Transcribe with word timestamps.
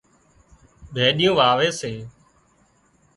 ڀيڏيون 0.95 1.33
واوي 1.39 1.69
سي 1.79 1.93